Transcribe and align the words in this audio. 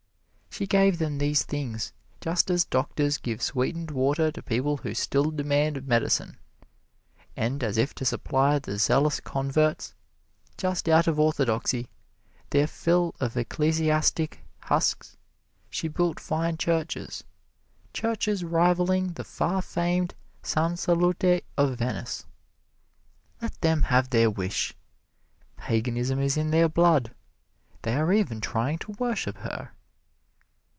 She 0.53 0.67
gave 0.67 0.97
them 0.97 1.17
these 1.17 1.43
things, 1.43 1.93
just 2.19 2.49
as 2.51 2.65
doctors 2.65 3.17
give 3.17 3.41
sweetened 3.41 3.89
water 3.89 4.33
to 4.33 4.43
people 4.43 4.75
who 4.77 4.93
still 4.93 5.31
demand 5.31 5.87
medicine; 5.87 6.35
and 7.37 7.63
as 7.63 7.77
if 7.77 7.95
to 7.95 8.05
supply 8.05 8.59
the 8.59 8.77
zealous 8.77 9.21
converts, 9.21 9.95
just 10.57 10.89
out 10.89 11.07
of 11.07 11.17
orthodoxy, 11.17 11.87
their 12.49 12.67
fill 12.67 13.15
of 13.21 13.37
ecclesiastic 13.37 14.43
husks, 14.63 15.15
she 15.69 15.87
built 15.87 16.19
fine 16.19 16.57
churches 16.57 17.23
churches 17.93 18.43
rivaling 18.43 19.13
the 19.13 19.23
far 19.23 19.61
famed 19.61 20.15
San 20.43 20.75
Salute 20.75 21.45
of 21.57 21.77
Venice. 21.79 22.25
Let 23.41 23.59
them 23.61 23.83
have 23.83 24.09
their 24.09 24.29
wish! 24.29 24.75
Paganism 25.55 26.19
is 26.19 26.35
in 26.35 26.51
their 26.51 26.67
blood 26.67 27.15
they 27.83 27.95
are 27.95 28.11
even 28.11 28.41
trying 28.41 28.79
to 28.79 28.91
worship 28.99 29.37
her! 29.37 29.71